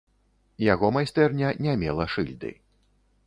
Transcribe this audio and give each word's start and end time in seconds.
Яго 0.73 0.89
майстэрня 0.95 1.51
не 1.65 1.73
мела 1.83 2.05
шыльды. 2.13 2.51